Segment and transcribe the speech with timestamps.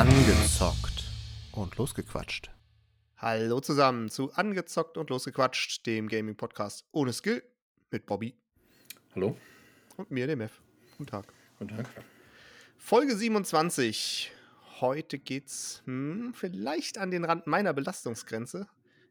[0.00, 1.04] Angezockt
[1.52, 2.50] und losgequatscht.
[3.18, 7.42] Hallo zusammen zu Angezockt und losgequatscht, dem Gaming-Podcast ohne Skill
[7.90, 8.34] mit Bobby
[9.14, 9.36] Hallo.
[9.98, 10.62] und mir, dem F.
[10.96, 11.26] Guten Tag.
[11.58, 11.86] Guten Tag.
[12.78, 14.32] Folge 27.
[14.80, 18.68] Heute geht's hm, vielleicht an den Rand meiner Belastungsgrenze,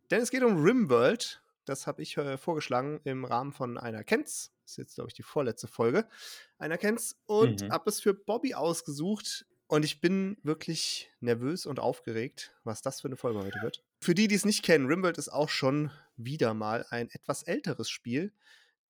[0.10, 1.44] denn es geht um Rimworld.
[1.66, 4.52] Das habe ich äh, vorgeschlagen im Rahmen von einer Kenz.
[4.64, 6.10] Das ist jetzt, glaube ich, die vorletzte Folge
[6.58, 7.16] einer Kenz.
[7.28, 7.72] Und Mhm.
[7.72, 9.46] habe es für Bobby ausgesucht.
[9.70, 13.84] Und ich bin wirklich nervös und aufgeregt, was das für eine Folge heute wird.
[14.02, 17.88] Für die, die es nicht kennen, Rimworld ist auch schon wieder mal ein etwas älteres
[17.88, 18.34] Spiel.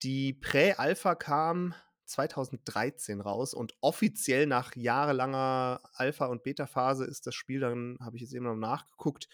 [0.04, 1.76] Die Prä-Alpha kam
[2.06, 8.22] 2013 raus und offiziell nach jahrelanger Alpha- und Beta-Phase ist das Spiel dann, habe ich
[8.22, 9.28] jetzt eben noch nachgeguckt,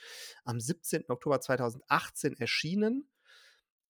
[0.45, 1.03] am 17.
[1.09, 3.08] Oktober 2018 erschienen.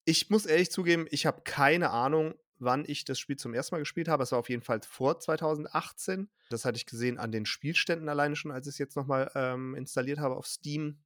[0.03, 3.79] Ich muss ehrlich zugeben, ich habe keine Ahnung, wann ich das Spiel zum ersten Mal
[3.79, 4.23] gespielt habe.
[4.23, 6.29] Es war auf jeden Fall vor 2018.
[6.49, 9.75] Das hatte ich gesehen an den Spielständen alleine schon, als ich es jetzt nochmal ähm,
[9.75, 10.99] installiert habe auf Steam.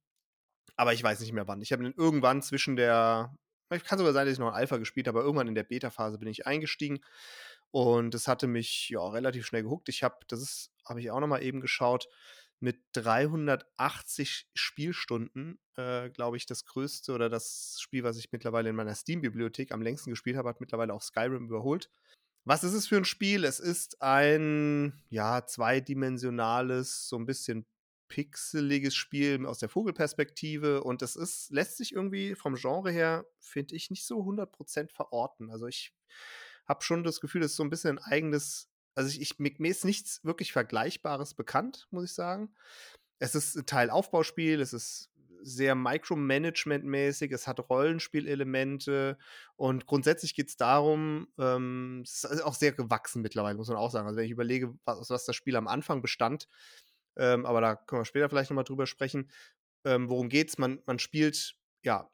[0.76, 1.60] Aber ich weiß nicht mehr wann.
[1.60, 3.36] Ich habe irgendwann zwischen der,
[3.68, 5.64] es kann sogar sein, dass ich noch ein Alpha gespielt habe, aber irgendwann in der
[5.64, 7.00] Beta-Phase bin ich eingestiegen.
[7.70, 9.88] Und es hatte mich ja relativ schnell gehuckt.
[9.88, 12.08] Ich habe, das habe ich auch nochmal eben geschaut,
[12.60, 18.76] mit 380 Spielstunden, äh, glaube ich, das größte oder das Spiel, was ich mittlerweile in
[18.76, 21.90] meiner Steam-Bibliothek am längsten gespielt habe, hat mittlerweile auch Skyrim überholt.
[22.44, 23.44] Was ist es für ein Spiel?
[23.44, 27.66] Es ist ein, ja, zweidimensionales, so ein bisschen
[28.08, 33.76] pixeliges Spiel aus der Vogelperspektive und es ist, lässt sich irgendwie vom Genre her, finde
[33.76, 35.50] ich, nicht so 100% verorten.
[35.50, 35.94] Also ich
[36.66, 39.70] habe schon das Gefühl, es ist so ein bisschen ein eigenes, also ich, ich, mir
[39.70, 42.54] ist nichts wirklich Vergleichbares bekannt, muss ich sagen.
[43.18, 45.10] Es ist ein Teil Aufbauspiel, es ist
[45.42, 49.18] sehr Micromanagement-mäßig, es hat Rollenspielelemente
[49.56, 53.90] und grundsätzlich geht es darum, ähm, es ist auch sehr gewachsen mittlerweile, muss man auch
[53.90, 54.06] sagen.
[54.06, 56.48] Also wenn ich überlege, was, was das Spiel am Anfang bestand,
[57.16, 59.30] ähm, aber da können wir später vielleicht nochmal drüber sprechen,
[59.84, 60.58] ähm, worum geht's?
[60.58, 62.10] Man, man spielt, ja,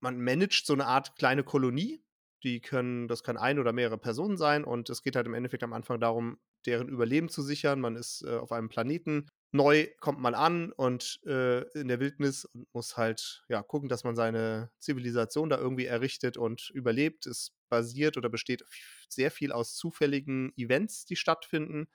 [0.00, 2.02] man managt so eine Art kleine Kolonie.
[2.44, 5.62] Die können, das kann ein oder mehrere Personen sein und es geht halt im Endeffekt
[5.64, 7.80] am Anfang darum, deren Überleben zu sichern.
[7.80, 9.26] Man ist äh, auf einem Planeten.
[9.50, 14.04] Neu kommt man an und äh, in der Wildnis und muss halt ja gucken, dass
[14.04, 17.26] man seine Zivilisation da irgendwie errichtet und überlebt.
[17.26, 18.64] Es basiert oder besteht
[19.08, 21.86] sehr viel aus zufälligen Events, die stattfinden.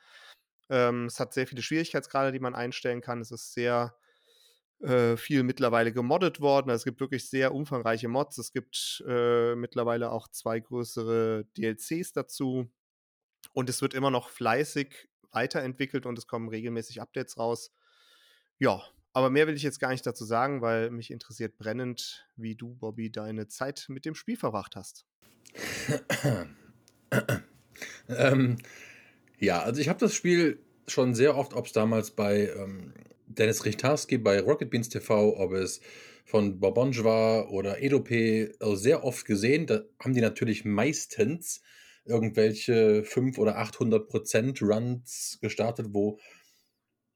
[0.70, 3.22] Ähm, es hat sehr viele Schwierigkeitsgrade, die man einstellen kann.
[3.22, 3.96] Es ist sehr
[4.82, 6.70] äh, viel mittlerweile gemoddet worden.
[6.70, 8.38] Also es gibt wirklich sehr umfangreiche Mods.
[8.38, 12.70] Es gibt äh, mittlerweile auch zwei größere DLCs dazu.
[13.54, 17.72] Und es wird immer noch fleißig weiterentwickelt und es kommen regelmäßig Updates raus.
[18.58, 18.82] Ja,
[19.14, 22.76] aber mehr will ich jetzt gar nicht dazu sagen, weil mich interessiert brennend, wie du,
[22.76, 25.06] Bobby, deine Zeit mit dem Spiel verbracht hast.
[28.08, 28.58] ähm,
[29.40, 32.94] ja, also ich habe das Spiel schon sehr oft, ob es damals bei ähm,
[33.30, 35.82] Dennis Richtarski bei Rocket Beans TV, ob es
[36.26, 39.68] von Bobonge war oder Edope, also sehr oft gesehen.
[39.68, 41.62] Da haben die natürlich meistens
[42.06, 46.20] irgendwelche 500 oder 800 Prozent Runs gestartet, wo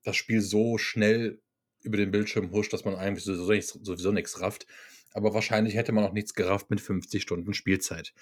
[0.04, 1.42] das Spiel so schnell
[1.82, 4.68] über den Bildschirm huscht, dass man eigentlich sowieso nichts, sowieso nichts rafft.
[5.14, 8.14] Aber wahrscheinlich hätte man auch nichts gerafft mit 50 Stunden Spielzeit.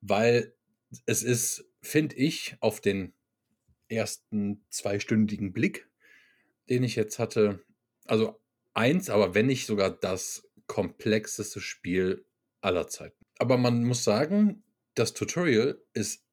[0.00, 0.54] Weil
[1.06, 3.14] es ist, finde ich, auf den
[3.88, 5.89] ersten zweistündigen Blick,
[6.70, 7.64] den ich jetzt hatte,
[8.06, 8.40] also
[8.74, 12.24] eins, aber wenn nicht sogar das komplexeste Spiel
[12.60, 13.26] aller Zeiten.
[13.38, 14.62] Aber man muss sagen,
[14.94, 16.24] das Tutorial ist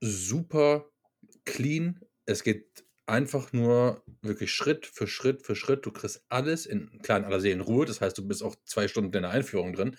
[0.00, 0.90] super
[1.44, 2.00] clean.
[2.26, 5.86] Es geht einfach nur wirklich Schritt für Schritt für Schritt.
[5.86, 7.86] Du kriegst alles in kleinen aller Seelen Ruhe.
[7.86, 9.96] Das heißt, du bist auch zwei Stunden in der Einführung drin.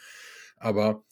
[0.57, 1.03] Aber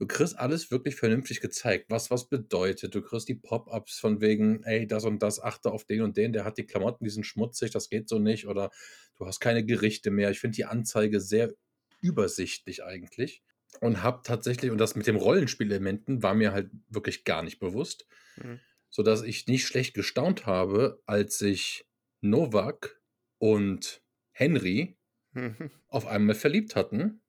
[0.00, 2.94] du kriegst alles wirklich vernünftig gezeigt, was was bedeutet.
[2.94, 6.32] Du kriegst die Pop-ups von wegen, ey, das und das, achte auf den und den,
[6.32, 8.48] der hat die Klamotten, die sind schmutzig, das geht so nicht.
[8.48, 8.70] Oder
[9.16, 10.30] du hast keine Gerichte mehr.
[10.30, 11.54] Ich finde die Anzeige sehr
[12.00, 13.42] übersichtlich eigentlich.
[13.80, 18.06] Und habe tatsächlich, und das mit dem Rollenspielelementen war mir halt wirklich gar nicht bewusst,
[18.36, 18.60] Mhm.
[18.88, 21.86] sodass ich nicht schlecht gestaunt habe, als sich
[22.22, 23.00] Novak
[23.38, 24.96] und Henry
[25.34, 25.70] Mhm.
[25.88, 27.20] auf einmal verliebt hatten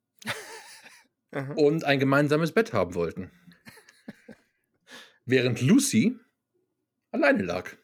[1.32, 1.54] Aha.
[1.54, 3.32] und ein gemeinsames Bett haben wollten.
[5.26, 6.18] Während Lucy
[7.12, 7.70] alleine lag.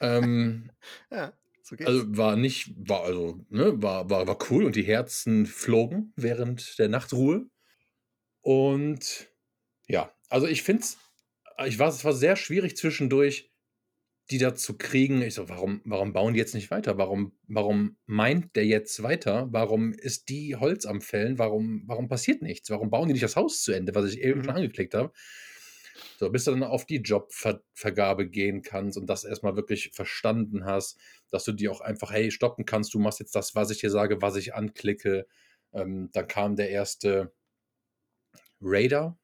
[0.00, 0.72] Ähm,
[1.12, 1.32] Ja,
[1.62, 1.88] so geht's.
[1.88, 6.76] also war nicht, war also, ne, war, war, war cool und die Herzen flogen während
[6.80, 7.46] der Nachtruhe.
[8.40, 9.28] Und
[9.86, 10.98] ja, also ich finde es,
[11.66, 13.51] ich war, es war sehr schwierig zwischendurch,
[14.30, 15.20] die da zu kriegen.
[15.22, 16.96] Ich so, warum, warum bauen die jetzt nicht weiter?
[16.98, 19.48] Warum, warum meint der jetzt weiter?
[19.50, 21.38] Warum ist die Holz am Fällen?
[21.38, 22.70] Warum, warum passiert nichts?
[22.70, 24.44] Warum bauen die nicht das Haus zu Ende, was ich eben Mhm.
[24.44, 25.12] schon angeklickt habe?
[26.16, 30.98] So, bis du dann auf die Jobvergabe gehen kannst und das erstmal wirklich verstanden hast,
[31.30, 33.90] dass du die auch einfach, hey, stoppen kannst, du machst jetzt das, was ich dir
[33.90, 35.26] sage, was ich anklicke.
[35.72, 37.32] Ähm, dann kam der erste
[38.62, 39.18] Raider.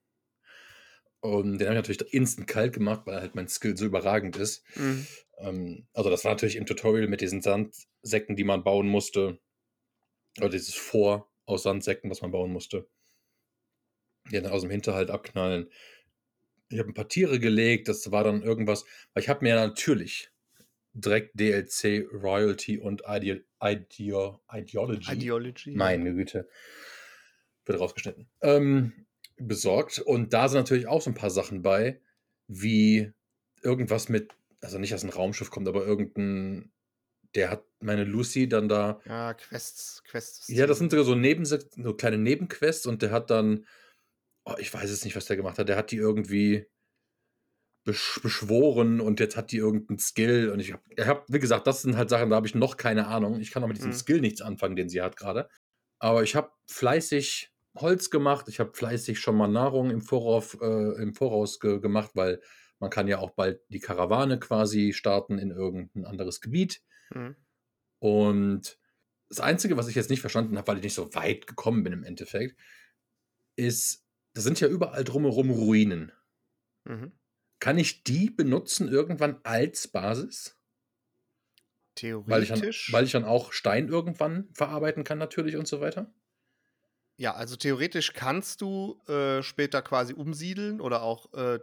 [1.21, 4.65] Und den habe ich natürlich instant kalt gemacht, weil halt mein Skill so überragend ist.
[4.77, 5.07] Mhm.
[5.39, 9.41] Ähm, also das war natürlich im Tutorial mit diesen Sandsäcken, die man bauen musste.
[10.39, 12.89] Oder dieses Vor aus Sandsäcken, was man bauen musste.
[14.31, 15.71] Die dann aus dem Hinterhalt abknallen.
[16.71, 18.85] Ich habe ein paar Tiere gelegt, das war dann irgendwas.
[19.15, 20.31] Weil ich habe mir natürlich
[20.93, 25.13] direkt DLC, Royalty und Ide Ideo Ideology.
[25.13, 25.71] Ideology.
[25.73, 26.49] Meine Güte.
[27.65, 28.29] Wird rausgeschnitten.
[28.41, 29.07] Ähm,
[29.41, 29.99] besorgt.
[29.99, 32.01] Und da sind natürlich auch so ein paar Sachen bei,
[32.47, 33.13] wie
[33.63, 36.73] irgendwas mit, also nicht, dass ein Raumschiff kommt, aber irgendein,
[37.35, 39.01] der hat meine Lucy dann da.
[39.05, 40.49] Ja, Quests, Quests.
[40.49, 41.59] Ja, das sind sogar so, Neben, so
[41.95, 43.67] kleine Nebenquests und der hat dann,
[44.45, 46.67] oh, ich weiß jetzt nicht, was der gemacht hat, der hat die irgendwie
[47.85, 51.83] besch beschworen und jetzt hat die irgendeinen Skill und ich habe, hab, wie gesagt, das
[51.83, 53.41] sind halt Sachen, da habe ich noch keine Ahnung.
[53.41, 53.97] Ich kann auch mit diesem mhm.
[53.97, 55.49] Skill nichts anfangen, den sie hat gerade.
[55.99, 57.51] Aber ich habe fleißig
[57.81, 58.47] Holz gemacht.
[58.49, 62.41] Ich habe fleißig schon mal Nahrung im Voraus, äh, im Voraus ge gemacht, weil
[62.79, 66.83] man kann ja auch bald die Karawane quasi starten in irgendein anderes Gebiet.
[67.15, 67.37] Mhm.
[67.99, 68.79] Und
[69.29, 71.93] das Einzige, was ich jetzt nicht verstanden habe, weil ich nicht so weit gekommen bin
[71.93, 72.59] im Endeffekt,
[73.57, 76.13] ist, da sind ja überall drumherum Ruinen.
[76.85, 77.13] Mhm.
[77.59, 80.57] Kann ich die benutzen irgendwann als Basis?
[81.97, 82.31] Theoretisch.
[82.31, 86.15] Weil ich, dann, weil ich dann auch Stein irgendwann verarbeiten kann, natürlich und so weiter?
[87.21, 91.59] Ja, also theoretisch kannst du äh, später quasi umsiedeln oder auch äh,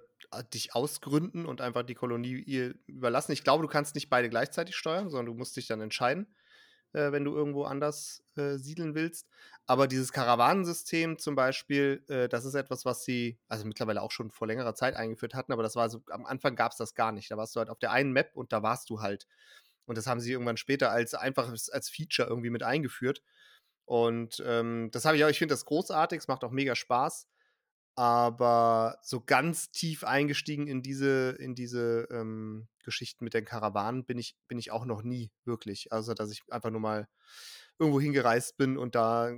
[0.53, 3.31] dich ausgründen und einfach die Kolonie ihr überlassen.
[3.31, 6.35] Ich glaube, du kannst nicht beide gleichzeitig steuern, sondern du musst dich dann entscheiden,
[6.93, 9.29] äh, wenn du irgendwo anders äh, siedeln willst.
[9.65, 14.31] Aber dieses Karawanensystem zum Beispiel, äh, das ist etwas, was sie also mittlerweile auch schon
[14.31, 17.13] vor längerer Zeit eingeführt hatten, aber das war so, am Anfang gab es das gar
[17.13, 17.31] nicht.
[17.31, 19.27] Da warst du halt auf der einen Map und da warst du halt.
[19.85, 23.21] Und das haben sie irgendwann später als einfaches, als Feature irgendwie mit eingeführt.
[23.85, 27.27] Und ähm, das habe ich auch, ich finde das großartig, es macht auch mega Spaß.
[27.97, 34.17] Aber so ganz tief eingestiegen in diese, in diese ähm, Geschichten mit den Karawanen bin
[34.17, 35.93] ich, bin ich auch noch nie wirklich.
[35.93, 37.07] Also, dass ich einfach nur mal
[37.79, 39.31] irgendwo hingereist bin und da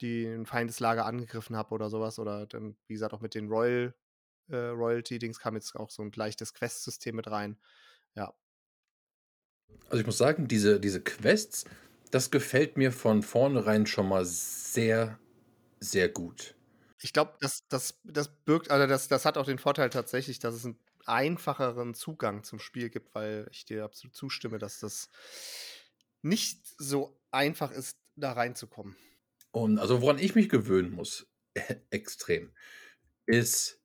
[0.00, 2.18] den Feindeslager angegriffen habe oder sowas.
[2.18, 3.94] Oder dann, wie gesagt, auch mit den Royal,
[4.48, 7.60] äh, Royalty-Dings kam jetzt auch so ein leichtes Quest-System mit rein.
[8.14, 8.34] Ja.
[9.86, 11.64] Also ich muss sagen, diese, diese Quests,
[12.10, 15.18] das gefällt mir von vornherein schon mal sehr,
[15.78, 16.56] sehr gut.
[17.02, 20.54] Ich glaube, das, das, das birgt, also das, das hat auch den Vorteil tatsächlich, dass
[20.54, 25.08] es einen einfacheren Zugang zum Spiel gibt, weil ich dir absolut zustimme, dass das
[26.22, 28.96] nicht so einfach ist, da reinzukommen.
[29.52, 31.26] Und also woran ich mich gewöhnen muss,
[31.90, 32.52] extrem,
[33.26, 33.80] ist,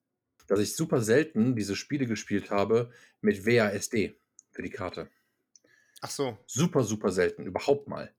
[0.47, 4.19] dass ich super selten diese Spiele gespielt habe mit WASD
[4.51, 5.09] für die Karte.
[6.05, 6.37] Ach so.
[6.45, 8.13] Super, super selten, überhaupt mal.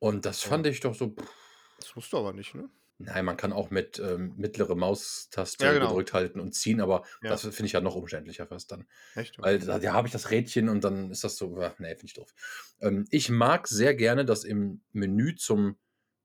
[0.00, 1.10] Und das fand ich doch so.
[1.10, 1.32] Pff.
[1.78, 2.68] Das musst du aber nicht, ne?
[2.98, 5.88] Nein, man kann auch mit ähm, mittlere Maustaste ja, genau.
[5.88, 7.28] gedrückt halten und ziehen, aber ja.
[7.30, 8.88] das finde ich ja noch umständlicher fast dann.
[9.14, 9.38] Echt?
[9.38, 12.06] Weil da ja, habe ich das Rädchen und dann ist das so, äh, nee, finde
[12.06, 12.34] ich doof.
[12.80, 15.76] Ähm, ich mag sehr gerne, dass im Menü zum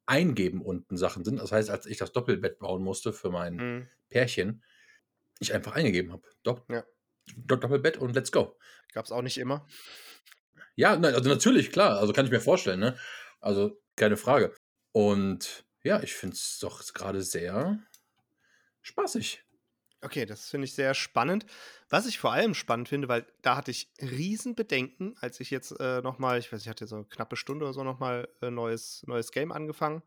[0.07, 1.39] Eingeben unten Sachen sind.
[1.39, 3.88] Das heißt, als ich das Doppelbett bauen musste für mein mhm.
[4.10, 4.63] Pärchen,
[5.39, 6.24] ich einfach eingegeben habe.
[6.42, 6.83] Dopp ja.
[7.36, 8.57] Doppelbett und let's go.
[8.94, 9.68] Gab es auch nicht immer.
[10.75, 11.99] Ja, also natürlich, klar.
[11.99, 12.97] Also kann ich mir vorstellen, ne?
[13.40, 14.54] Also keine Frage.
[14.92, 17.80] Und ja, ich finde es doch gerade sehr
[18.81, 19.44] spaßig.
[20.04, 21.45] Okay, das finde ich sehr spannend.
[21.90, 26.01] Was ich vor allem spannend finde, weil da hatte ich Riesenbedenken, als ich jetzt äh,
[26.01, 29.04] nochmal, ich weiß, ich hatte so eine knappe Stunde oder so nochmal ein äh, neues,
[29.06, 30.01] neues Game angefangen.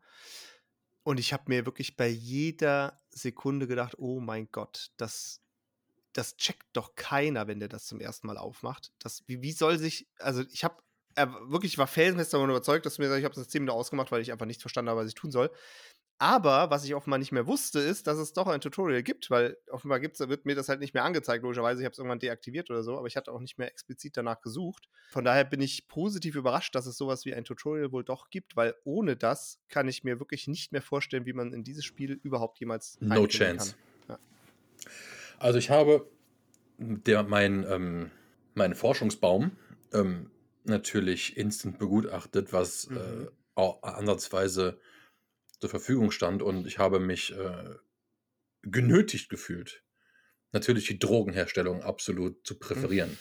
[1.03, 5.41] Und ich habe mir wirklich bei jeder Sekunde gedacht, oh mein Gott, das,
[6.15, 8.91] das checkt doch keiner, wenn der das zum ersten Mal aufmacht.
[8.99, 10.77] Das, wie, wie soll sich, also ich habe
[11.15, 13.77] er wirklich war felsenfest davon überzeugt, dass du mir sagst, ich habe das 10 Minuten
[13.77, 15.49] ausgemacht, weil ich einfach nicht verstanden habe, was ich tun soll.
[16.17, 19.57] Aber was ich offenbar nicht mehr wusste, ist, dass es doch ein Tutorial gibt, weil
[19.69, 21.81] offenbar gibt's, wird mir das halt nicht mehr angezeigt, logischerweise.
[21.81, 24.39] Ich habe es irgendwann deaktiviert oder so, aber ich hatte auch nicht mehr explizit danach
[24.39, 24.87] gesucht.
[25.09, 28.55] Von daher bin ich positiv überrascht, dass es sowas wie ein Tutorial wohl doch gibt,
[28.55, 32.13] weil ohne das kann ich mir wirklich nicht mehr vorstellen, wie man in dieses Spiel
[32.23, 33.75] überhaupt jemals No chance.
[34.07, 34.17] Ja.
[35.39, 36.09] Also ich habe
[36.77, 38.11] der, mein, ähm,
[38.53, 39.51] meinen Forschungsbaum
[39.93, 40.31] ähm,
[40.63, 42.97] natürlich instant begutachtet, was mhm.
[42.97, 44.79] äh, auch ansatzweise
[45.59, 47.75] zur Verfügung stand und ich habe mich äh,
[48.63, 49.83] genötigt gefühlt,
[50.51, 53.17] natürlich die Drogenherstellung absolut zu präferieren.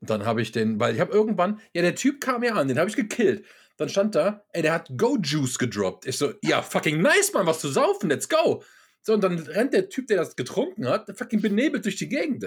[0.00, 2.68] und dann habe ich den, weil ich habe irgendwann, ja, der Typ kam ja an,
[2.68, 3.44] den habe ich gekillt.
[3.76, 6.06] Dann stand da, ey, der hat Go Juice gedroppt.
[6.06, 8.62] Ich so, ja, fucking nice, Mann, was zu saufen, let's go.
[9.02, 12.44] So, und dann rennt der Typ, der das getrunken hat, fucking benebelt durch die Gegend.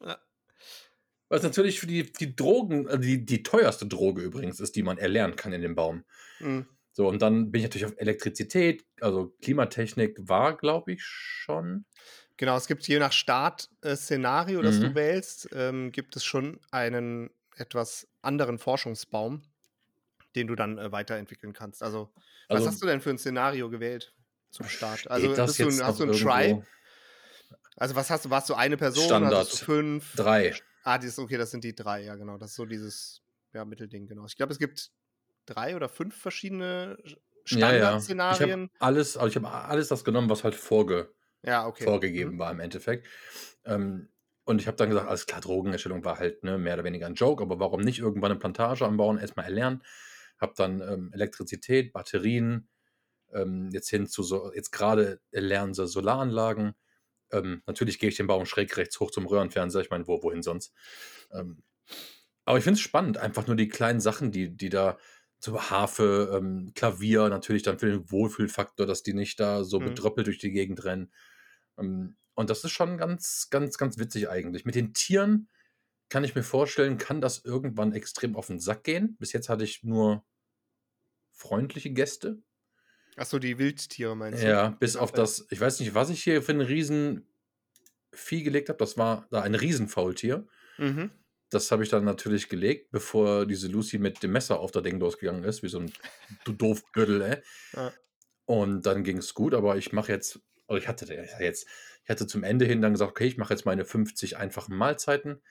[0.00, 0.20] Ja.
[1.28, 4.98] Was natürlich für die, die Drogen, also die, die teuerste Droge übrigens ist, die man
[4.98, 6.04] erlernen kann in dem Baum.
[6.40, 6.66] Mhm.
[6.92, 11.84] So, und dann bin ich natürlich auf Elektrizität, also Klimatechnik war, glaube ich, schon.
[12.36, 14.94] Genau, es gibt je nach Startszenario, das du Mhm.
[14.94, 19.42] wählst, ähm, gibt es schon einen etwas anderen Forschungsbaum,
[20.36, 21.82] den du dann äh, weiterentwickeln kannst.
[21.82, 22.12] Also,
[22.50, 24.14] was Also hast du denn für ein Szenario gewählt
[24.50, 25.10] zum Start?
[25.10, 26.64] Also, bist du, hast du einen irgendwo?
[27.76, 28.30] Also, was hast du?
[28.30, 29.12] Warst du eine Person?
[29.14, 29.48] Standard.
[29.48, 30.14] Fünf?
[30.16, 30.54] Drei.
[30.82, 32.38] Ah, das, okay, das sind die drei, ja, genau.
[32.38, 34.26] Das ist so dieses ja, Mittelding, genau.
[34.26, 34.92] Ich glaube, es gibt
[35.46, 36.96] drei oder fünf verschiedene
[37.48, 38.10] Ja, ja.
[38.28, 38.70] Ich habe Standardszenarien.
[38.78, 41.14] alles, also ich habe alles das genommen, was halt vorge,
[41.44, 41.84] Ja, okay.
[41.84, 42.38] vorgegeben Mhm.
[42.38, 43.06] war im Endeffekt.
[43.64, 44.10] Ähm,
[44.44, 47.14] und ich habe dann gesagt, alles klar, Drogenerstellung war halt ne, mehr oder weniger ein
[47.14, 49.82] Joke, aber warum nicht irgendwann eine Plantage anbauen, erstmal erlernen.
[50.40, 52.68] Habe dann ähm, Elektrizität, Batterien,
[53.34, 56.74] ähm, jetzt hin zu so, jetzt gerade lernen sie Solaranlagen.
[57.32, 60.42] Ähm, natürlich gehe ich den Baum schräg rechts hoch zum Röhrenfernseher, ich meine, wo, wohin
[60.42, 60.74] sonst.
[61.32, 61.62] Ähm,
[62.44, 64.98] aber ich finde es spannend, einfach nur die kleinen Sachen, die, die da,
[65.42, 69.82] so Harfe, ähm, Klavier, natürlich dann für den Wohlfühlfaktor, dass die nicht da so Mhm.
[69.82, 71.12] bedröppelt durch die Gegend rennen.
[71.78, 74.64] Ähm, und das ist schon ganz, ganz, ganz witzig eigentlich.
[74.66, 75.48] Mit den Tieren
[76.10, 79.16] kann ich mir vorstellen, kann das irgendwann extrem auf den Sack gehen.
[79.18, 80.24] Bis jetzt hatte ich nur
[81.32, 82.40] freundliche Gäste.
[83.16, 84.46] Achso, die Wildtiere meinst du?
[84.48, 87.24] Ja, bis auf das, ich weiß nicht, was ich hier für ein Riesenvieh
[88.44, 88.78] gelegt habe.
[88.78, 90.46] Das war da ein Riesenfaultier.
[90.78, 91.10] Mhm.
[91.50, 95.00] Das habe ich dann natürlich gelegt, bevor diese Lucy mit dem Messer auf der Ding
[95.00, 95.92] losgegangen ist, wie so ein
[96.44, 97.42] du doof Gürtel, ey.
[97.72, 97.94] Ja.
[98.46, 101.06] Und dann ging es gut, aber ich mache jetzt, oder ich hatte
[101.40, 101.66] jetzt,
[102.04, 105.42] ich hatte zum Ende hin dann gesagt, okay, ich mache jetzt meine 50 einfachen Mahlzeiten.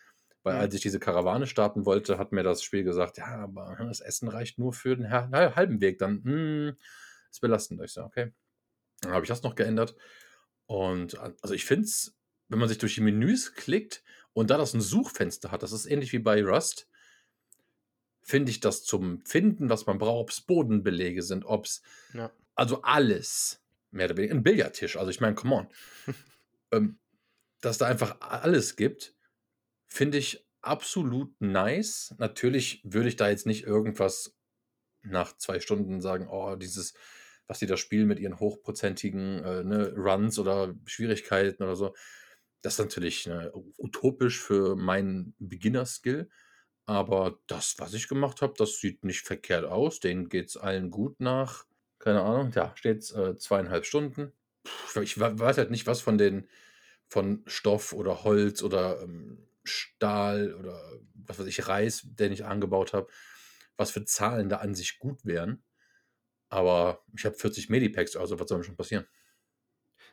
[0.44, 0.60] Weil Mhm.
[0.62, 4.00] als ich diese Karawane starten wollte, hat mir das Spiel gesagt, ja, aber hm, das
[4.00, 6.00] Essen reicht nur für den ha- ha- halben Weg.
[6.00, 6.78] Dann, hm,
[7.32, 7.82] ist belastend.
[7.84, 8.32] Ich so, okay.
[9.02, 9.96] Dann habe ich das noch geändert.
[10.66, 12.16] Und äh, also ich finde es,
[12.48, 15.86] wenn man sich durch die Menüs klickt und da das ein Suchfenster hat, das ist
[15.86, 16.88] ähnlich wie bei Rust,
[18.22, 21.82] finde ich das zum Finden, was man braucht, ob es Bodenbelege sind, ob es,
[22.14, 22.32] Ja.
[22.56, 25.68] also alles, mehr oder weniger, ein Billardtisch, also ich meine, come on,
[26.72, 27.00] ähm,
[27.62, 29.16] dass da einfach alles gibt,
[29.88, 32.14] finde ich absolut nice.
[32.20, 34.36] Natürlich würde ich da jetzt nicht irgendwas
[35.02, 36.94] nach zwei Stunden sagen, oh, dieses,
[37.50, 41.96] was die da spielen mit ihren hochprozentigen äh, ne, Runs oder Schwierigkeiten oder so,
[42.62, 46.30] das ist natürlich ne, utopisch für meinen Beginner-Skill.
[46.86, 50.00] Aber das, was ich gemacht habe, das sieht nicht verkehrt aus.
[50.00, 51.66] Denen geht es allen gut nach,
[52.00, 54.34] keine Ahnung, ja, steht äh, zweieinhalb Stunden.
[54.64, 56.50] Puh, ich we- weiß halt nicht, was von den
[57.10, 60.82] von Stoff oder Holz oder ähm, Stahl oder
[61.14, 63.08] was weiß ich, Reis, den ich angebaut habe,
[63.78, 65.64] was für Zahlen da an sich gut wären.
[66.50, 69.08] Aber ich habe 40 Medipacks, also was soll mir schon passieren?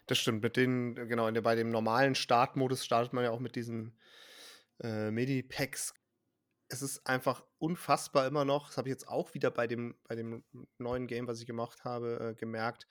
[0.06, 3.98] Das stimmt, mit denen, genau, bei dem normalen Startmodus startet man ja auch mit diesen
[4.80, 5.94] äh, Medipacks.
[6.68, 10.14] Es ist einfach unfassbar immer noch, das habe ich jetzt auch wieder bei dem, bei
[10.14, 10.44] dem
[10.78, 12.86] neuen Game, was ich gemacht habe, äh, gemerkt,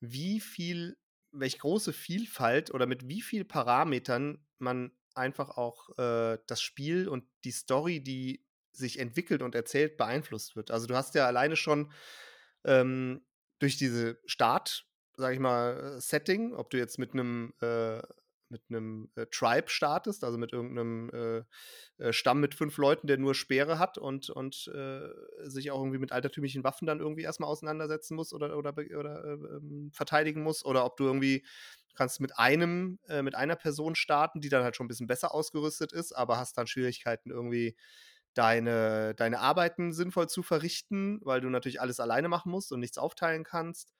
[0.00, 0.96] wie viel,
[1.32, 7.24] welche große Vielfalt oder mit wie viel Parametern man einfach auch äh, das Spiel und
[7.44, 10.70] die Story, die sich entwickelt und erzählt, beeinflusst wird.
[10.70, 11.92] Also du hast ja alleine schon
[12.64, 13.22] ähm,
[13.58, 14.86] durch diese Start,
[15.16, 18.00] sag ich mal, äh, Setting, ob du jetzt mit einem äh,
[18.50, 21.10] mit einem äh, Tribe startest, also mit irgendeinem
[21.98, 25.08] äh, äh, Stamm mit fünf Leuten, der nur Speere hat und, und äh,
[25.48, 29.32] sich auch irgendwie mit altertümlichen Waffen dann irgendwie erstmal auseinandersetzen muss oder, oder, oder äh,
[29.32, 31.44] ähm, verteidigen muss, oder ob du irgendwie
[31.94, 35.92] kannst mit einem, mit einer Person starten, die dann halt schon ein bisschen besser ausgerüstet
[35.92, 37.76] ist, aber hast dann Schwierigkeiten irgendwie
[38.34, 42.98] deine, deine Arbeiten sinnvoll zu verrichten, weil du natürlich alles alleine machen musst und nichts
[42.98, 43.92] aufteilen kannst.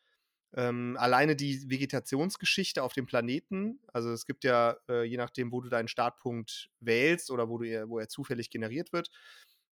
[0.55, 5.61] Ähm, alleine die Vegetationsgeschichte auf dem Planeten, also es gibt ja, äh, je nachdem, wo
[5.61, 9.11] du deinen Startpunkt wählst oder wo, du, wo er zufällig generiert wird,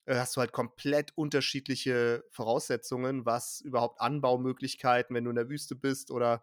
[0.06, 5.74] äh, hast du halt komplett unterschiedliche Voraussetzungen, was überhaupt Anbaumöglichkeiten, wenn du in der Wüste
[5.76, 6.42] bist oder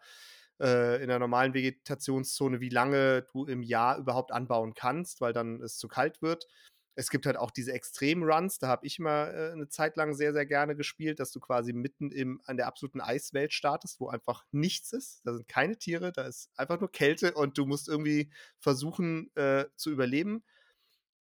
[0.62, 5.62] äh, in der normalen Vegetationszone, wie lange du im Jahr überhaupt anbauen kannst, weil dann
[5.62, 6.48] es zu kalt wird.
[6.95, 10.33] Es gibt halt auch diese Extrem-Runs, da habe ich mal äh, eine Zeit lang sehr,
[10.33, 14.45] sehr gerne gespielt, dass du quasi mitten im, an der absoluten Eiswelt startest, wo einfach
[14.51, 15.21] nichts ist.
[15.25, 19.65] Da sind keine Tiere, da ist einfach nur Kälte und du musst irgendwie versuchen äh,
[19.75, 20.43] zu überleben.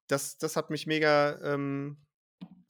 [0.06, 1.98] Das, das hat mich mega ähm,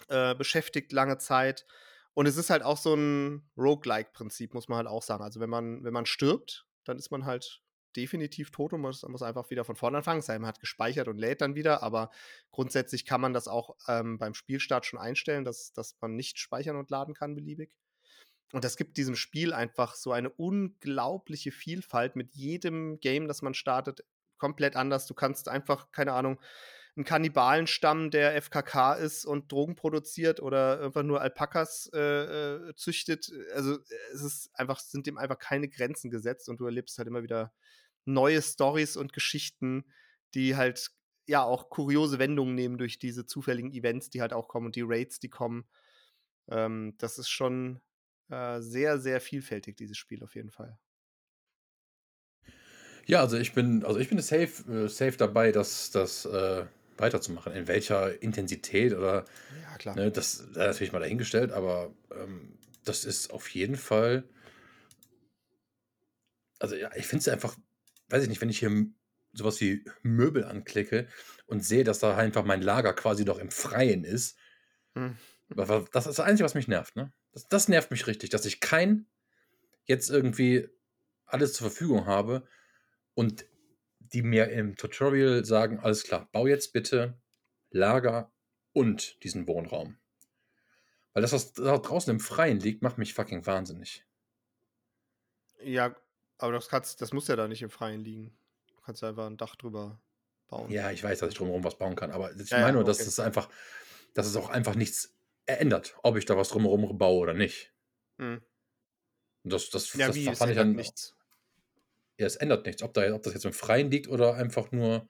[0.08, 1.66] äh, beschäftigt lange Zeit.
[2.14, 5.24] Und es ist halt auch so ein Roguelike-Prinzip, muss man halt auch sagen.
[5.24, 7.63] Also wenn man, wenn man stirbt, dann ist man halt
[7.96, 10.22] definitiv tot und muss, muss einfach wieder von vorne anfangen.
[10.22, 12.10] Sein hat gespeichert und lädt dann wieder, aber
[12.50, 16.76] grundsätzlich kann man das auch ähm, beim Spielstart schon einstellen, dass, dass man nicht speichern
[16.76, 17.74] und laden kann beliebig.
[18.52, 23.54] und das gibt diesem Spiel einfach so eine unglaubliche Vielfalt mit jedem Game, das man
[23.54, 24.04] startet,
[24.38, 25.06] komplett anders.
[25.06, 26.38] Du kannst einfach, keine Ahnung,
[26.96, 33.32] einen Kannibalenstamm, der FKK ist und Drogen produziert oder einfach nur Alpakas äh, äh, züchtet.
[33.52, 33.78] Also
[34.12, 37.52] es ist einfach, sind dem einfach keine Grenzen gesetzt und du erlebst halt immer wieder
[38.04, 39.84] neue Stories und Geschichten,
[40.34, 40.90] die halt
[41.26, 44.82] ja auch kuriose Wendungen nehmen durch diese zufälligen Events, die halt auch kommen und die
[44.84, 45.68] Raids, die kommen.
[46.48, 47.80] Ähm, das ist schon
[48.30, 50.78] äh, sehr, sehr vielfältig, dieses Spiel auf jeden Fall.
[53.06, 56.64] Ja, also ich bin, also ich bin safe, äh, safe dabei, das, das äh,
[56.96, 57.52] weiterzumachen.
[57.52, 59.96] In welcher Intensität oder Ja, klar.
[59.96, 64.24] ne, das sei natürlich mal dahingestellt, aber ähm, das ist auf jeden Fall.
[66.60, 67.56] Also ja, ich finde es einfach,
[68.14, 68.86] weiß ich nicht, wenn ich hier
[69.32, 71.08] sowas wie Möbel anklicke
[71.46, 74.38] und sehe, dass da einfach mein Lager quasi noch im Freien ist,
[74.94, 75.16] Hm.
[75.48, 76.94] das ist das Einzige, was mich nervt.
[76.94, 77.12] Ne?
[77.32, 79.08] Das, das nervt mich richtig, dass ich kein
[79.86, 80.68] jetzt irgendwie
[81.26, 82.46] alles zur Verfügung habe
[83.14, 83.44] und
[83.98, 87.20] die mir im Tutorial sagen, alles klar, bau jetzt bitte
[87.70, 88.32] Lager
[88.72, 89.98] und diesen Wohnraum.
[91.12, 94.04] Weil das, was da draußen im Freien liegt, macht mich fucking wahnsinnig.
[95.60, 95.96] Ja,
[96.38, 98.36] aber das, kannst, das muss ja da nicht im Freien liegen.
[98.68, 100.00] Du kannst ja einfach ein Dach drüber
[100.48, 100.76] bauen.
[100.76, 103.04] Ja, ich weiß, dass ich drumherum was bauen kann, aber ich Ja, meine nur, dass
[103.04, 103.06] okay.
[103.06, 103.48] es einfach,
[104.14, 105.14] dass es auch einfach nichts
[105.46, 107.74] ändert, ob ich da was drumherum baue oder nicht.
[108.18, 108.36] Hm.
[109.44, 111.14] Und das, das, Ja, das wie, fand ich dann, nichts.
[112.18, 115.08] ja, es ändert nichts, ob, da, ob das jetzt im Freien liegt oder einfach nur,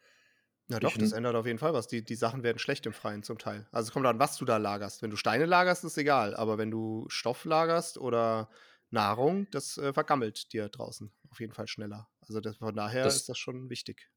[0.68, 1.88] Na doch, das ändert auf jeden Fall was.
[1.88, 3.68] Die, die Sachen werden schlecht im Freien zum Teil.
[3.70, 5.02] Also es kommt an, was du da lagerst.
[5.02, 6.34] Wenn du Steine lagerst, ist egal.
[6.34, 8.48] Aber wenn du Stoff lagerst oder
[8.94, 12.08] Nahrung, das äh, vergammelt dir draußen auf jeden Fall schneller.
[12.22, 14.08] Also das, von daher Das- ist das schon wichtig.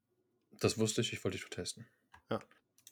[0.60, 1.86] das wusste ich, ich wollte dich testen.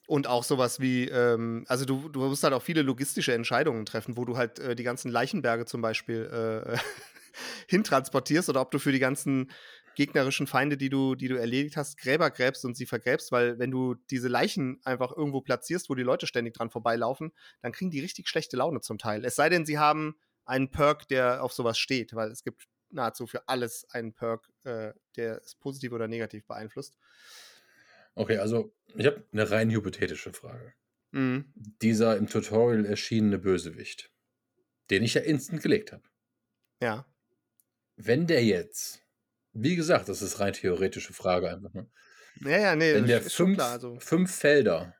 [0.08, 4.16] Und auch sowas wie, ähm, also du, du musst halt auch viele logistische Entscheidungen treffen,
[4.16, 6.78] wo du halt äh, die ganzen Leichenberge zum Beispiel äh,
[7.68, 9.50] hintransportierst oder ob du für die ganzen
[9.96, 13.72] gegnerischen Feinde, die du, die du erledigt hast, Gräber gräbst und sie vergräbst, weil wenn
[13.72, 18.00] du diese Leichen einfach irgendwo platzierst, wo die Leute ständig dran vorbeilaufen, dann kriegen die
[18.00, 19.25] richtig schlechte Laune zum Teil.
[19.25, 20.14] Es sei denn, sie haben
[20.47, 24.93] einen Perk, der auf sowas steht, weil es gibt nahezu für alles einen Perk, äh,
[25.17, 26.97] der es positiv oder negativ beeinflusst.
[28.15, 30.73] Okay, also ich habe eine rein hypothetische Frage.
[31.13, 31.54] Mhm.
[31.54, 34.13] Dieser im Tutorial erschienene Bösewicht,
[34.91, 36.04] den ich ja instant gelegt habe.
[36.80, 37.06] Ja.
[37.97, 39.02] Wenn der jetzt,
[39.52, 41.91] wie gesagt, das ist rein theoretische Frage einfach, ne?
[42.41, 43.73] Ja, ja, nee, Wenn der fünf, klar.
[43.73, 44.95] Also, fünf Felder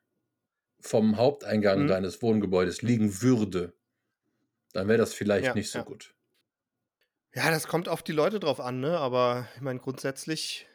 [0.81, 1.89] vom Haupteingang Mhm.
[1.89, 3.76] deines Wohngebäudes liegen würde,
[4.77, 5.85] dann wäre das vielleicht Ja, nicht so ja.
[5.85, 6.15] gut.
[7.35, 8.99] ja, das kommt auf die Leute drauf an, ne?
[8.99, 10.67] Aber ich meine, grundsätzlich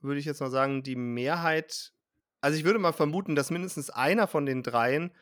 [0.00, 1.92] würde ich jetzt mal sagen, die Mehrheit,
[2.40, 5.12] also ich würde mal vermuten, dass mindestens einer von den dreien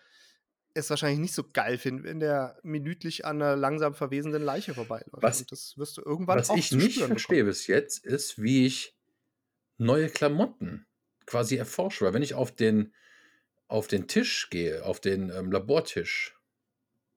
[0.75, 5.13] es wahrscheinlich nicht so geil findet, wenn der minütlich an einer langsam verwesenden Leiche vorbeiläuft.
[5.23, 8.67] Was- Und das wirst du irgendwann Was auch ich nicht verstehe bis jetzt, ist, wie
[8.67, 8.97] ich
[9.79, 10.87] neue Klamotten
[11.27, 12.05] quasi erforsche.
[12.05, 12.95] Weil wenn ich auf den,
[13.69, 16.36] auf den Tisch gehe, auf den ähm, Labortisch,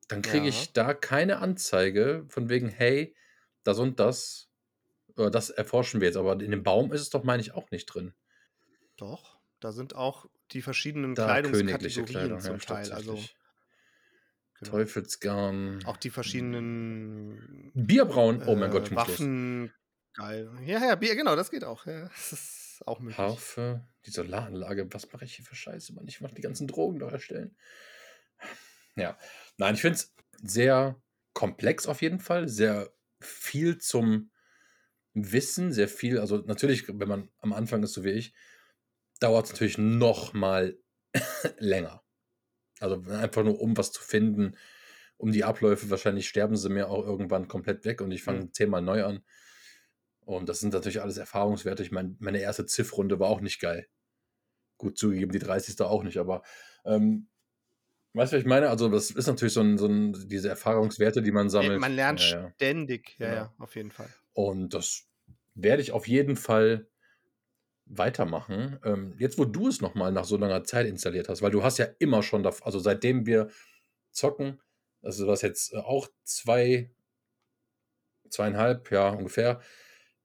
[0.10, 0.50] dann kriege Ja.
[0.50, 3.16] ich da keine Anzeige von wegen, hey,
[3.64, 4.50] das und das,
[5.16, 6.18] oder das erforschen wir jetzt.
[6.18, 8.14] Aber in dem Baum ist es doch, meine ich, auch nicht drin.
[8.98, 12.92] Doch, da sind auch die verschiedenen Da königliche Kleidungskategorien Kleidung, zum ja, Teil.
[12.92, 13.38] Also tatsächlich.
[14.60, 14.72] genau.
[14.72, 15.86] Teufelsgarn.
[15.86, 18.42] auch die verschiedenen Bierbrauen.
[18.48, 18.94] Oh mein äh, Gott.
[18.96, 19.72] Waffen.
[20.16, 20.50] Geil.
[20.66, 21.86] Ja, ja, Bier, genau, das geht auch.
[21.86, 23.18] Ja, das ist auch möglich.
[23.18, 24.92] Harfe, die Solaranlage.
[24.92, 26.08] Was mache ich hier für Scheiße, Mann?
[26.08, 27.56] Ich mache die ganzen Drogen da erstellen.
[28.96, 29.18] Ja,
[29.60, 31.02] nein, ich finde es sehr
[31.36, 32.50] komplex auf jeden Fall.
[32.50, 32.92] Sehr
[33.22, 34.32] viel zum
[35.14, 36.20] Wissen, sehr viel.
[36.20, 38.34] Also, natürlich, wenn man am Anfang ist, so wie ich,
[39.22, 40.80] dauert es natürlich noch mal
[41.60, 42.04] länger.
[42.80, 44.58] Also, einfach nur, um was zu finden,
[45.18, 45.90] um die Abläufe.
[45.92, 48.52] Wahrscheinlich sterben sie mir auch irgendwann komplett weg und ich fange Mhm.
[48.52, 49.24] zehnmal neu an.
[50.26, 51.84] Und das sind natürlich alles Erfahrungswerte.
[51.84, 53.88] Ich meine, meine erste Ziff-Runde war auch nicht geil.
[54.78, 55.88] Gut zugegeben, die 30.
[55.90, 56.44] auch nicht, aber
[56.86, 57.29] ähm,
[58.14, 58.70] weißt du, was ich meine?
[58.70, 61.80] Also, das ist natürlich so ein, so ein diese Erfahrungswerte, die man Äh, sammelt.
[61.80, 62.54] Man lernt Ja, ja.
[62.58, 63.18] ständig.
[63.20, 63.34] Ja, Genau.
[63.34, 64.14] ja, auf jeden Fall.
[64.34, 65.08] Und das
[65.56, 66.88] werde ich auf jeden Fall
[67.86, 68.80] weitermachen.
[68.84, 71.78] Ähm, jetzt, wo du es nochmal nach so langer Zeit installiert hast, weil du hast
[71.80, 73.50] ja immer schon, dav- also seitdem wir
[74.12, 74.62] zocken,
[75.02, 76.92] also was jetzt äh, auch zwei,
[78.30, 79.62] zweieinhalb, ja, ungefähr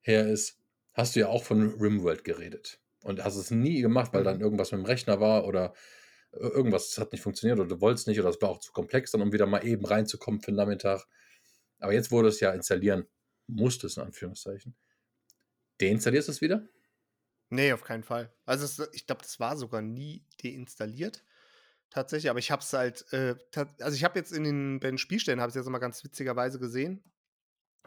[0.00, 0.60] her ist,
[0.94, 2.80] hast du ja auch von Rimworld geredet.
[3.02, 4.24] Und hast es nie gemacht, weil Mhm.
[4.24, 5.74] dann irgendwas mit dem Rechner war oder
[6.36, 9.22] irgendwas hat nicht funktioniert oder du wolltest nicht oder es war auch zu komplex, dann
[9.22, 11.06] um wieder mal eben reinzukommen für den Nachmittag.
[11.80, 13.06] Aber jetzt, du es ja installieren
[13.46, 14.74] musstest, in Anführungszeichen,
[15.80, 16.68] deinstallierst du es wieder?
[17.50, 18.32] Nee, auf keinen Fall.
[18.46, 21.24] Also es, ich glaube, das war sogar nie deinstalliert.
[21.90, 23.36] Tatsächlich, aber ich habe es halt, äh,
[23.80, 26.02] also ich habe jetzt in den, bei den Spielstellen, habe ich es jetzt mal ganz
[26.02, 27.04] witzigerweise gesehen.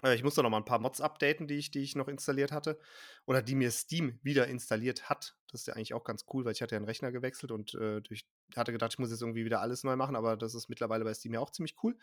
[0.04, 2.52] Äh, ich musste noch mal ein paar Mods updaten, die ich, die ich noch installiert
[2.52, 2.80] hatte.
[3.26, 5.37] Oder die mir Steam wieder installiert hat.
[5.52, 7.74] Das ist ja eigentlich auch ganz cool, weil ich hatte ja einen Rechner gewechselt und
[7.76, 10.70] äh, durch, hatte gedacht, ich muss jetzt irgendwie wieder alles neu machen, aber das ist
[10.70, 11.98] mittlerweile bei Steam ja auch ziemlich cool.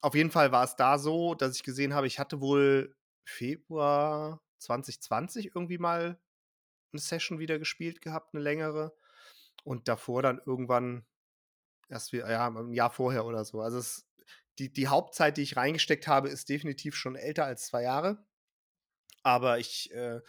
[0.00, 4.40] Auf jeden Fall war es da so, dass ich gesehen habe, ich hatte wohl Februar
[4.58, 6.18] 2020 irgendwie mal
[6.92, 8.96] eine Session wieder gespielt gehabt, eine längere.
[9.64, 11.04] Und davor dann irgendwann
[11.88, 13.60] erst wie, ja, ein Jahr vorher oder so.
[13.60, 14.06] Also es,
[14.58, 18.24] die, die Hauptzeit, die ich reingesteckt habe, ist definitiv schon älter als zwei Jahre.
[19.22, 20.20] Aber ich, äh,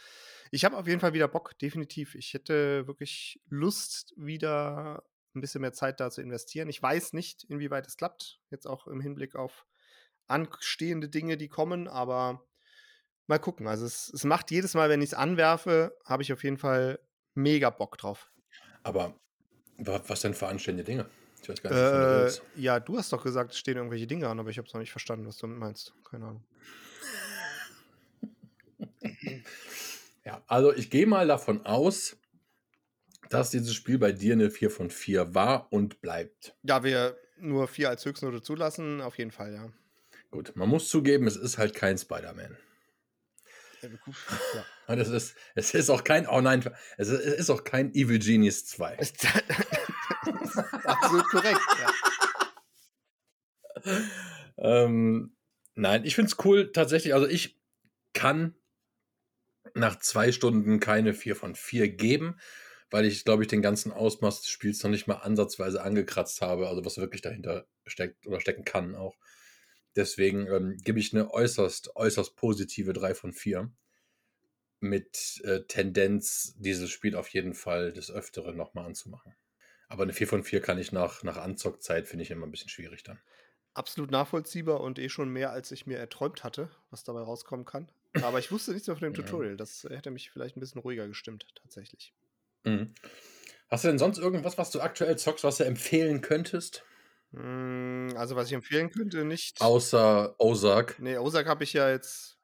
[0.50, 2.14] ich habe auf jeden Fall wieder Bock, definitiv.
[2.14, 6.68] Ich hätte wirklich Lust, wieder ein bisschen mehr Zeit da zu investieren.
[6.68, 9.66] Ich weiß nicht, inwieweit es klappt, jetzt auch im Hinblick auf
[10.26, 12.44] anstehende Dinge, die kommen, aber
[13.26, 13.66] mal gucken.
[13.66, 16.98] Also es, es macht jedes Mal, wenn ich es anwerfe, habe ich auf jeden Fall
[17.34, 18.30] mega Bock drauf.
[18.82, 19.14] Aber
[19.78, 21.10] was denn für anständige Dinge?
[21.42, 24.28] Ich weiß gar nicht, äh, du ja, du hast doch gesagt, es stehen irgendwelche Dinge
[24.28, 25.94] an, aber ich habe es noch nicht verstanden, was du meinst.
[26.08, 26.44] Keine Ahnung.
[30.24, 32.16] Ja, also ich gehe mal davon aus,
[33.30, 36.56] dass dieses Spiel bei dir eine 4 von 4 war und bleibt.
[36.62, 39.70] Ja, wir nur 4 als Höchstnote zulassen, auf jeden Fall, ja.
[40.30, 42.56] Gut, man muss zugeben, es ist halt kein Spider-Man.
[43.82, 43.88] Ja.
[44.86, 47.94] Und es ist, es ist auch kein, oh nein, es ist, es ist auch kein
[47.94, 48.98] Evil Genius 2.
[50.84, 51.60] absolut korrekt,
[53.84, 53.92] ja.
[54.58, 55.36] ähm,
[55.74, 57.14] nein, ich finde es cool, tatsächlich.
[57.14, 57.60] Also, ich
[58.12, 58.54] kann
[59.74, 62.38] nach zwei Stunden keine 4 von 4 geben,
[62.90, 66.68] weil ich, glaube ich, den ganzen Ausmaß des Spiels noch nicht mal ansatzweise angekratzt habe,
[66.68, 69.16] also was wirklich dahinter steckt oder stecken kann auch.
[69.96, 73.70] Deswegen ähm, gebe ich eine äußerst, äußerst positive 3 von 4
[74.80, 79.34] mit äh, Tendenz, dieses Spiel auf jeden Fall des Öfteren nochmal anzumachen.
[79.88, 82.68] Aber eine 4 von 4 kann ich nach, nach Anzockzeit, finde ich immer ein bisschen
[82.68, 83.18] schwierig dann.
[83.74, 87.90] Absolut nachvollziehbar und eh schon mehr, als ich mir erträumt hatte, was dabei rauskommen kann.
[88.14, 89.56] Aber ich wusste nichts mehr von dem Tutorial.
[89.56, 92.12] Das hätte mich vielleicht ein bisschen ruhiger gestimmt, tatsächlich.
[92.64, 92.94] Mhm.
[93.68, 96.84] Hast du denn sonst irgendwas, was du aktuell zockst, was du empfehlen könntest?
[97.32, 99.60] Hm, also, was ich empfehlen könnte, nicht.
[99.60, 100.98] Außer Ozark.
[100.98, 102.36] Nee, Ozark habe ich ja jetzt,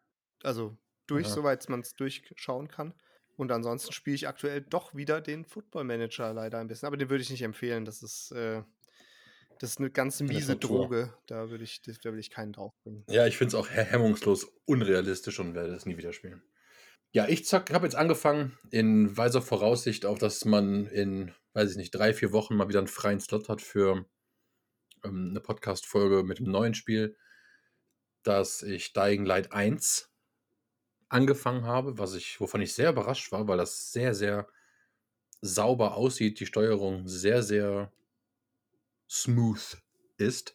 [0.43, 0.77] also
[1.07, 1.33] durch, ja.
[1.33, 2.95] soweit man es durchschauen kann.
[3.37, 6.87] Und ansonsten spiele ich aktuell doch wieder den Football Manager leider ein bisschen.
[6.87, 7.85] Aber den würde ich nicht empfehlen.
[7.85, 8.63] Das ist, äh,
[9.59, 11.13] das ist eine ganz miese Droge.
[11.27, 13.05] Da würde ich, da will ich keinen draufbringen.
[13.09, 16.43] Ja, ich finde es auch hemmungslos unrealistisch und werde es nie wieder spielen.
[17.13, 21.93] Ja, ich habe jetzt angefangen, in weiser Voraussicht auch, dass man in, weiß ich nicht,
[21.93, 24.05] drei, vier Wochen mal wieder einen freien Slot hat für
[25.05, 27.17] ähm, eine Podcast-Folge mit einem neuen Spiel,
[28.23, 30.11] dass ich Dying Light 1
[31.09, 34.49] angefangen habe, was ich, wovon ich sehr überrascht war, weil das sehr, sehr
[35.41, 37.93] sauber aussieht, die Steuerung sehr, sehr
[39.09, 39.79] smooth
[40.19, 40.55] ist.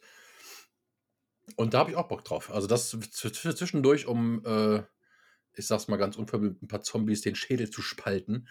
[1.56, 2.50] Und da habe ich auch Bock drauf.
[2.50, 4.82] Also das zwischendurch, um, äh,
[5.54, 8.48] ich sag's mal ganz unverblümt, ein paar Zombies den Schädel zu spalten.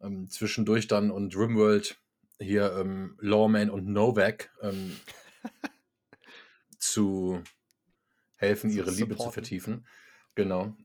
[0.00, 2.00] Ähm, zwischendurch dann und Rimworld
[2.40, 4.96] hier ähm, Lawman und Novak ähm,
[6.78, 7.42] zu
[8.36, 9.86] helfen, ihre Liebe zu vertiefen.
[10.34, 10.76] Genau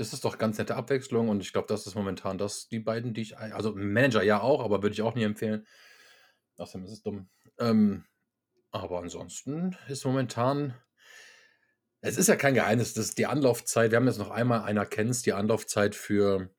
[0.00, 3.12] ist es doch ganz nette Abwechslung und ich glaube, das ist momentan das, die beiden,
[3.12, 5.66] die ich, also Manager ja auch, aber würde ich auch nie empfehlen.
[6.56, 7.28] Außerdem ist es dumm.
[7.60, 8.04] Ähm,
[8.72, 10.74] aber ansonsten ist momentan,
[12.00, 15.24] es ist ja kein Geheimnis, dass die Anlaufzeit, wir haben jetzt noch einmal einer kennt,
[15.26, 16.50] die Anlaufzeit für,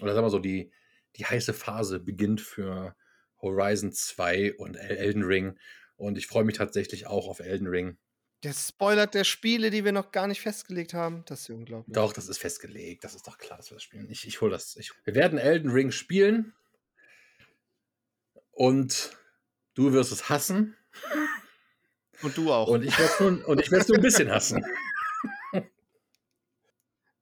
[0.00, 0.72] oder sagen wir so, die,
[1.16, 2.96] die heiße Phase beginnt für
[3.40, 5.58] Horizon 2 und Elden Ring.
[5.96, 7.98] Und ich freue mich tatsächlich auch auf Elden Ring.
[8.42, 11.22] Der spoilert der Spiele, die wir noch gar nicht festgelegt haben.
[11.26, 11.94] Das ist ja unglaublich.
[11.94, 13.04] Doch, das ist festgelegt.
[13.04, 14.10] Das ist doch klar, dass wir das spielen.
[14.10, 14.76] Ich, ich hole das.
[14.76, 16.52] Ich, wir werden Elden Ring spielen.
[18.50, 19.16] Und
[19.74, 20.76] du wirst es hassen.
[22.22, 22.68] Und du auch.
[22.68, 24.64] Und ich werde es nur ein bisschen hassen.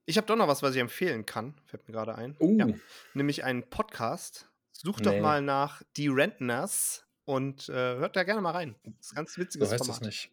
[0.04, 1.54] Ich habe doch noch was, was ich empfehlen kann.
[1.64, 2.36] Fällt mir gerade ein.
[2.40, 2.58] Uh.
[2.58, 2.66] Ja.
[3.14, 4.48] Nämlich einen Podcast.
[4.72, 5.04] Such nee.
[5.04, 8.74] doch mal nach Die Rentners und äh, hört da gerne mal rein.
[8.82, 10.00] Das ist ein ganz witziges so heißt Format.
[10.00, 10.32] Das nicht.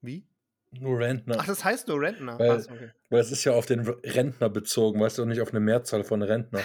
[0.00, 0.26] Wie?
[0.72, 1.36] Nur Rentner.
[1.38, 2.38] Ach, das heißt nur Rentner.
[2.38, 2.90] Weil, Ach, okay.
[3.10, 6.02] weil es ist ja auf den Rentner bezogen, weißt du, und nicht auf eine Mehrzahl
[6.02, 6.60] von Rentner.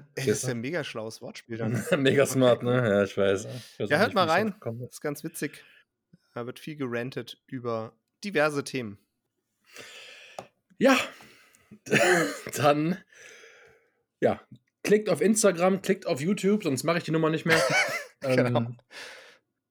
[0.00, 1.84] Ah, ey, das ist ja ein mega schlaues Wortspiel dann.
[2.02, 2.76] mega smart, ne?
[2.76, 3.46] Ja, ich weiß.
[3.78, 4.54] Ich ja, hört nicht, mal rein.
[4.60, 5.64] Das ist ganz witzig.
[6.34, 7.92] Da wird viel gerantet über
[8.24, 8.98] diverse Themen.
[10.78, 10.98] Ja,
[12.56, 12.98] dann,
[14.20, 14.40] ja,
[14.82, 17.62] klickt auf Instagram, klickt auf YouTube, sonst mache ich die Nummer nicht mehr.
[18.20, 18.60] genau.
[18.60, 18.78] Ähm,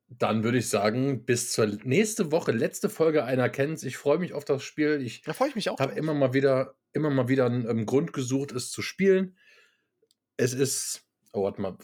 [0.08, 3.84] dann würde ich sagen, bis zur nächste Woche, letzte Folge einer kennt's.
[3.84, 5.02] Ich freue mich auf das Spiel.
[5.02, 5.80] Ich da freue ich mich auch.
[5.80, 9.36] habe immer mal wieder, immer mal wieder einen, einen Grund gesucht, es zu spielen.
[10.44, 11.78] Es ist, oh, warte mal,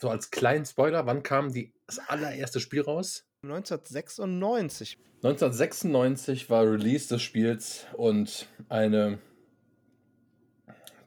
[0.00, 3.26] so als kleinen Spoiler, wann kam die, das allererste Spiel raus?
[3.42, 4.96] 1996.
[5.16, 9.18] 1996 war Release des Spiels und eine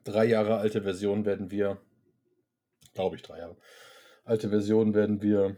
[0.04, 1.82] drei Jahre alte Version werden wir,
[2.94, 3.58] glaube ich, drei Jahre
[4.24, 5.58] alte Version werden wir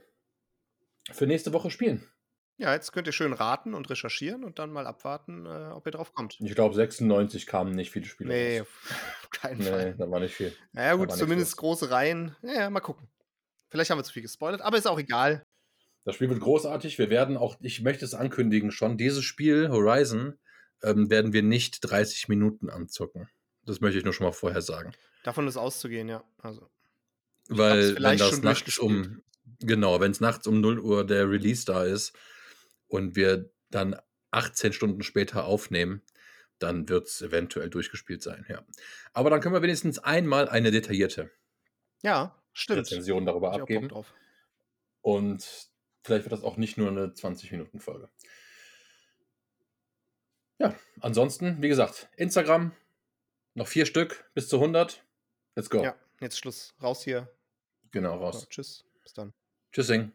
[1.11, 2.07] für nächste Woche spielen.
[2.57, 5.91] Ja, jetzt könnt ihr schön raten und recherchieren und dann mal abwarten, äh, ob ihr
[5.91, 6.37] drauf kommt.
[6.39, 8.67] Ich glaube, 96 kamen nicht viele Spiele Nee, raus.
[9.23, 9.95] auf keinen Nee, Fall.
[9.97, 10.55] da war nicht viel.
[10.71, 11.57] Naja, da gut, war nichts zumindest los.
[11.57, 12.35] große Reihen.
[12.43, 13.07] Ja, ja, mal gucken.
[13.69, 15.45] Vielleicht haben wir zu viel gespoilert, aber ist auch egal.
[16.05, 16.99] Das Spiel wird großartig.
[16.99, 20.37] Wir werden auch, ich möchte es ankündigen schon, dieses Spiel, Horizon,
[20.83, 23.29] ähm, werden wir nicht 30 Minuten anzocken.
[23.65, 24.91] Das möchte ich nur schon mal vorher sagen.
[25.23, 26.23] Davon ist auszugehen, ja.
[26.37, 26.69] Also,
[27.47, 29.23] Weil wenn vielleicht das schon nachts um,
[29.59, 32.13] genau, wenn es nachts um 0 Uhr der Release da ist
[32.93, 36.03] und wir dann 18 Stunden später aufnehmen,
[36.59, 38.63] dann wird es eventuell durchgespielt sein, ja.
[39.13, 41.31] Aber dann können wir wenigstens einmal eine detaillierte
[42.03, 42.81] ja, stimmt.
[42.81, 43.89] Rezension darüber abgeben.
[45.01, 45.71] Und
[46.03, 48.09] vielleicht wird das auch nicht nur eine 20-Minuten-Folge.
[50.59, 52.73] Ja, ansonsten, wie gesagt, Instagram,
[53.55, 55.03] noch vier Stück bis zu 100.
[55.55, 55.83] Let's go.
[55.83, 56.75] Ja, jetzt Schluss.
[56.81, 57.27] Raus hier.
[57.89, 58.47] Genau, Ja, raus.
[58.49, 58.85] tschüss.
[59.01, 59.33] Bis dann.
[59.71, 60.11] Tschüssing.